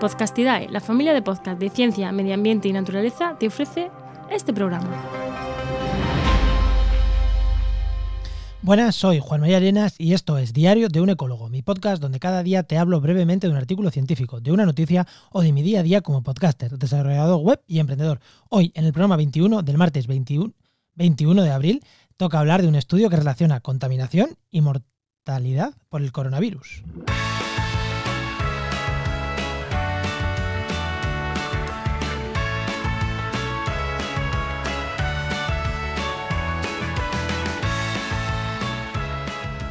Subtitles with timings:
[0.00, 3.90] Podcastidae, la familia de podcast de ciencia, medio ambiente y naturaleza, te ofrece
[4.30, 4.88] este programa.
[8.62, 12.18] Buenas, soy Juan María Arenas y esto es Diario de un Ecólogo, mi podcast donde
[12.18, 15.62] cada día te hablo brevemente de un artículo científico, de una noticia o de mi
[15.62, 18.20] día a día como podcaster, desarrollador web y emprendedor.
[18.48, 20.54] Hoy, en el programa 21 del martes 21,
[20.94, 21.84] 21 de abril,
[22.16, 26.84] toca hablar de un estudio que relaciona contaminación y mortalidad por el coronavirus.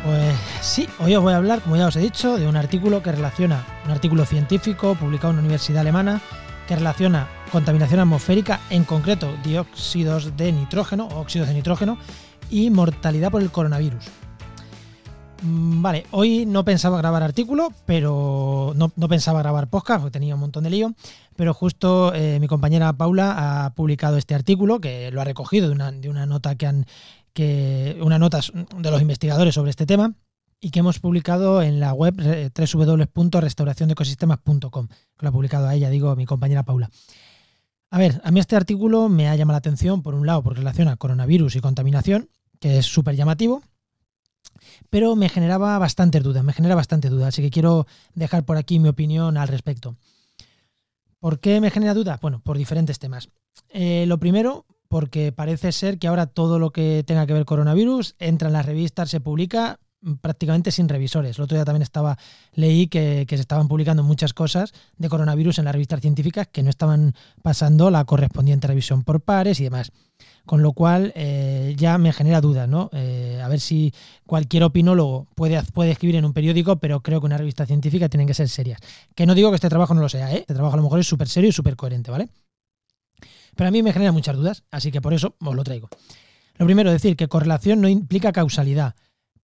[0.09, 3.03] Pues sí, hoy os voy a hablar, como ya os he dicho, de un artículo
[3.03, 6.19] que relaciona, un artículo científico publicado en una universidad alemana,
[6.67, 11.99] que relaciona contaminación atmosférica, en concreto dióxidos de nitrógeno óxidos de nitrógeno,
[12.49, 14.03] y mortalidad por el coronavirus.
[15.41, 20.41] Mm, vale, hoy no pensaba grabar artículo, pero no, pensaba grabar podcast porque tenía un
[20.41, 20.93] montón de lío,
[21.35, 26.09] pero justo eh, mi compañera Paula ha publicado este artículo que lo ha recogido de
[26.09, 26.85] una, nota que han,
[27.33, 28.41] que una nota
[28.77, 30.13] de los investigadores sobre este tema
[30.59, 36.25] y que hemos publicado en la web www.restauraciondeecosistemas.com, que lo ha publicado ella, digo, mi
[36.25, 36.89] compañera Paula.
[37.91, 40.59] A ver, a mí este artículo me ha llamado la atención, por un lado, porque
[40.59, 42.29] relaciona coronavirus y contaminación,
[42.59, 43.63] que es súper llamativo,
[44.89, 48.79] pero me generaba bastantes dudas, me genera bastante dudas, así que quiero dejar por aquí
[48.79, 49.95] mi opinión al respecto.
[51.19, 52.19] ¿Por qué me genera dudas?
[52.21, 53.29] Bueno, por diferentes temas.
[53.69, 58.15] Eh, lo primero, porque parece ser que ahora todo lo que tenga que ver coronavirus
[58.19, 59.79] entra en las revistas, se publica
[60.21, 61.37] prácticamente sin revisores.
[61.37, 62.17] El otro día también estaba
[62.53, 66.69] leí que, se estaban publicando muchas cosas de coronavirus en las revistas científicas que no
[66.69, 69.91] estaban pasando la correspondiente revisión por pares y demás.
[70.45, 72.89] Con lo cual eh, ya me genera dudas, ¿no?
[72.91, 73.93] Eh, a ver si
[74.25, 78.27] cualquier opinólogo puede, puede escribir en un periódico, pero creo que una revista científica tienen
[78.27, 78.79] que ser serias.
[79.15, 80.39] Que no digo que este trabajo no lo sea, ¿eh?
[80.39, 82.29] Este trabajo a lo mejor es súper serio y súper coherente, ¿vale?
[83.55, 85.89] Pero a mí me genera muchas dudas, así que por eso os lo traigo.
[86.57, 88.95] Lo primero, decir que correlación no implica causalidad.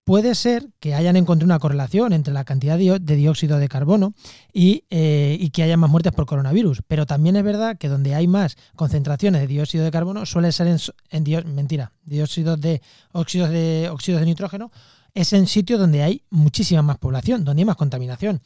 [0.06, 4.14] Puede ser que hayan encontrado una correlación entre la cantidad de dióxido de carbono
[4.54, 8.28] eh, y, que haya más muertes por coronavirus, pero también es verdad que donde hay
[8.28, 10.68] más concentraciones de dióxido de carbono suele ser
[11.10, 12.84] en, mentira, dióxido de
[13.14, 14.72] óxidos de óxidos de nitrógeno
[15.16, 18.42] es en sitios donde hay muchísima más población, donde hay más contaminación.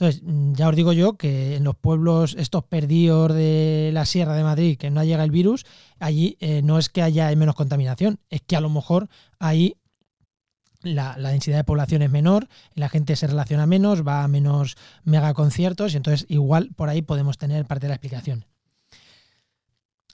[0.00, 4.34] Entonces, mm, ya os digo yo que en los pueblos estos perdidos de la Sierra
[4.34, 5.66] de Madrid, que no llega el virus,
[5.98, 9.76] allí eh, no es que haya menos contaminación, es que a lo mejor ahí
[10.82, 15.92] la, densidad de población es menor, la gente se relaciona menos, va a menos megaconciertos
[15.92, 18.46] y entonces igual por ahí podemos tener parte de la explicación.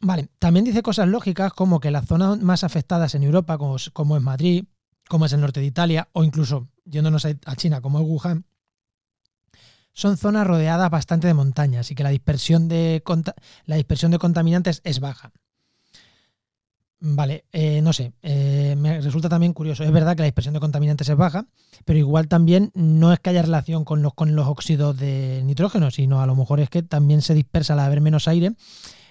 [0.00, 4.16] Vale, también dice cosas lógicas como que las zonas más afectadas en Europa, como, como
[4.16, 4.64] es Madrid,
[5.08, 8.44] como es el norte de Italia, o incluso yéndonos a China, como es Wuhan,
[9.96, 13.02] son zonas rodeadas bastante de montañas y que la dispersión de,
[13.64, 15.32] la dispersión de contaminantes es baja.
[17.00, 18.45] Vale, eh, no sé, eh,
[19.02, 19.84] resulta también curioso.
[19.84, 21.46] Es verdad que la dispersión de contaminantes es baja,
[21.84, 25.90] pero igual también no es que haya relación con los, con los óxidos de nitrógeno,
[25.90, 28.52] sino a lo mejor es que también se dispersa al haber menos aire.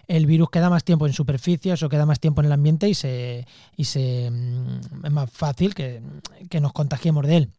[0.07, 2.93] El virus queda más tiempo en superficie, o queda más tiempo en el ambiente y,
[2.93, 6.01] se, y se, mm, es más fácil que,
[6.49, 7.51] que nos contagiemos de él.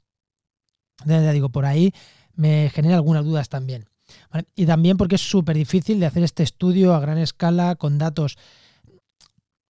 [1.04, 1.92] Ya digo, por ahí
[2.34, 3.86] me genera algunas dudas también.
[4.54, 8.38] Y también porque es súper difícil de hacer este estudio a gran escala con datos.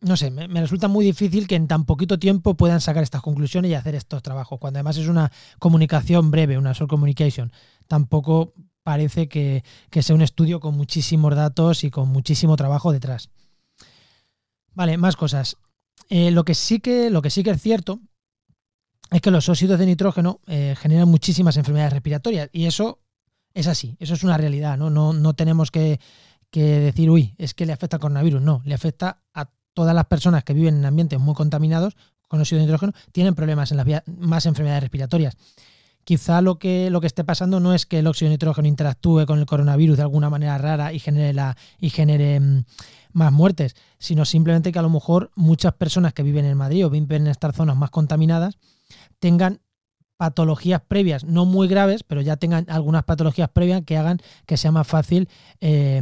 [0.07, 3.73] No sé, me, resulta muy difícil que en tan poquito tiempo puedan sacar estas conclusiones
[3.73, 7.51] y hacer estos trabajos, cuando además es una comunicación breve, una short communication.
[7.89, 9.65] Tampoco parece que,
[10.01, 13.31] sea un estudio con muchísimos datos y con muchísimo trabajo detrás.
[14.75, 15.57] Vale, más cosas.
[16.09, 17.99] Eh, lo, que sí que, lo que sí que es cierto
[19.11, 23.01] es que los óxidos de nitrógeno eh, generan muchísimas enfermedades respiratorias y eso
[23.55, 24.89] es así, eso es una realidad, ¿no?
[24.89, 25.99] No, no tenemos que,
[26.53, 30.43] decir, uy, es que le afecta al coronavirus, no, le afecta a todas las personas
[30.43, 31.97] que viven en ambientes muy contaminados
[32.29, 35.37] con óxido de nitrógeno, tienen problemas en las vías, más enfermedades respiratorias.
[36.03, 39.27] Quizá lo que, lo que esté pasando no es que el óxido de nitrógeno interactúe
[39.27, 42.65] con el coronavirus de alguna manera rara y genere, la, y genere mm,
[43.13, 46.91] más muertes, sino simplemente que a lo mejor muchas personas que viven en Madrid o
[46.91, 48.57] viven en estas zonas más contaminadas
[49.19, 49.61] tengan
[50.17, 54.73] patologías previas, no muy graves, pero ya tengan algunas patologías previas que hagan que sea
[54.73, 55.29] más fácil
[55.61, 56.01] eh,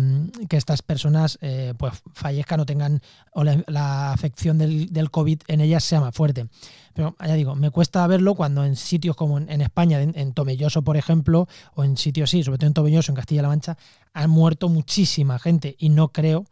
[0.49, 3.01] que estas personas eh, pues fallezcan o tengan
[3.33, 6.47] o la, afección del, COVID en ellas sea más fuerte.
[6.95, 10.97] Pero ya digo, me cuesta verlo cuando en sitios como en, España, en, Tomelloso, por
[10.97, 13.77] ejemplo, o en sitios sí, sobre todo en Tomelloso, en Castilla-La Mancha,
[14.13, 16.45] han muerto muchísima gente y no creo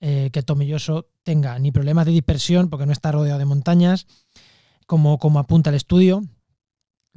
[0.00, 4.06] eh, que Tomelloso tenga ni problemas de dispersión porque no está rodeado de montañas,
[4.86, 6.22] como, como apunta el estudio,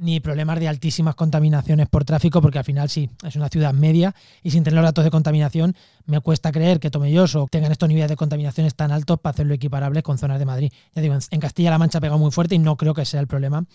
[0.00, 4.14] ni problemas de altísimas contaminaciones por tráfico, porque al final sí, es una ciudad media
[4.42, 5.76] y sin tener los datos de contaminación
[6.06, 10.02] me cuesta creer que Tomelloso tengan estos niveles de contaminaciones tan altos para hacerlo equiparable
[10.02, 10.72] con zonas de Madrid.
[10.94, 13.26] Ya digo, en Castilla-La Mancha ha pegado muy fuerte y no creo que sea el
[13.26, 13.66] problema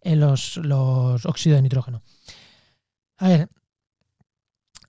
[0.00, 2.02] en los, los óxidos de nitrógeno.
[3.18, 3.48] A ver,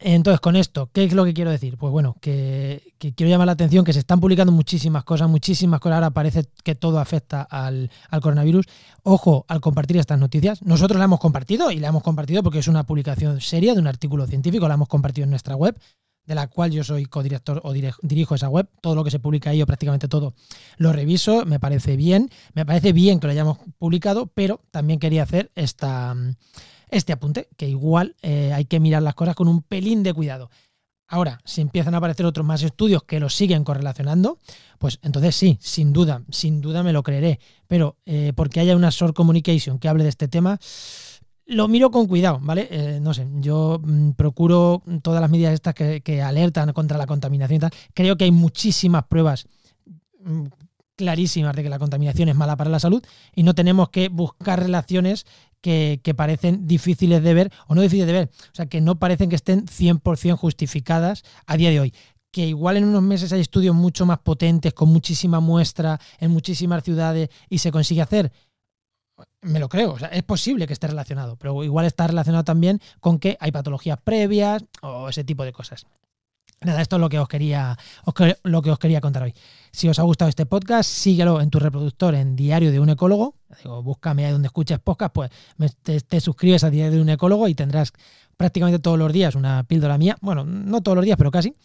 [0.03, 1.77] entonces, con esto, ¿qué es lo que quiero decir?
[1.77, 5.95] Pues bueno, que, quiero llamar la atención que se están publicando muchísimas cosas, muchísimas cosas.
[5.95, 8.65] Ahora parece que todo afecta al, coronavirus.
[9.03, 10.63] Ojo al compartir estas noticias.
[10.63, 13.88] Nosotros la hemos compartido y la hemos compartido porque es una publicación seria de un
[13.88, 14.68] artículo científico.
[14.68, 15.80] La hemos compartido en nuestra web,
[16.25, 18.68] de la cual yo soy codirector o dirijo esa web.
[18.81, 20.33] Todo lo que se publica ahí, o prácticamente todo,
[20.77, 21.45] lo reviso.
[21.45, 22.31] Me parece bien.
[22.56, 26.15] Me parece bien que lo hayamos publicado, pero también quería hacer esta
[26.91, 30.49] este apunte, que igual eh, hay que mirar las cosas con un pelín de cuidado.
[31.07, 34.39] Ahora, si empiezan a aparecer otros más estudios que lo siguen correlacionando,
[34.77, 37.39] pues entonces sí, sin duda, sin duda me lo creeré.
[37.67, 40.57] Pero eh, porque haya una short communication que hable de este tema,
[41.45, 42.69] lo miro con cuidado, ¿vale?
[42.71, 47.07] Eh, no sé, yo mm, procuro todas las medidas estas que, que, alertan contra la
[47.07, 47.71] contaminación y tal.
[47.94, 49.47] Creo que hay muchísimas pruebas
[50.23, 50.45] mm,
[50.95, 53.03] clarísimas de que la contaminación es mala para la salud
[53.35, 55.25] y no tenemos que buscar relaciones
[55.61, 59.29] que, parecen difíciles de ver, o no difíciles de ver, o sea, que no parecen
[59.29, 61.93] que estén 100% justificadas a día de hoy.
[62.31, 66.83] Que igual en unos meses hay estudios mucho más potentes, con muchísima muestra, en muchísimas
[66.83, 68.31] ciudades, y se consigue hacer.
[69.41, 72.79] Me lo creo, o sea, es posible que esté relacionado, pero igual está relacionado también
[72.99, 75.85] con que hay patologías previas o ese tipo de cosas.
[76.63, 77.75] Nada, esto es lo que os quería,
[78.43, 79.33] lo que os quería contar hoy.
[79.71, 83.33] Si os ha gustado este podcast, síguelo en tu reproductor en Diario de un Ecólogo.
[83.63, 85.31] Digo, búscame ahí donde escuches podcast, pues
[85.81, 87.93] te, suscribes a Diario de un Ecólogo y tendrás
[88.37, 90.17] prácticamente todos los días una píldora mía.
[90.21, 91.55] Bueno, no todos los días, pero casi.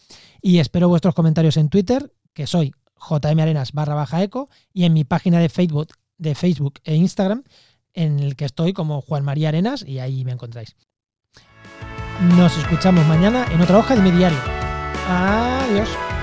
[0.41, 5.03] Y espero vuestros comentarios en Twitter, que soy jmarenas barra baja eco, y en mi
[5.03, 7.43] página de Facebook, de Facebook e Instagram,
[7.93, 10.75] en el que estoy como Juan María Arenas, y ahí me encontráis.
[12.35, 14.56] Nos escuchamos mañana en otra hoja de mi diario.
[15.09, 16.16] A, już.